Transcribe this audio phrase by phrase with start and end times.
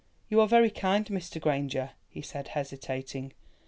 [0.29, 1.39] "You are very kind, Mr.
[1.39, 3.33] Granger," he said, hesitating.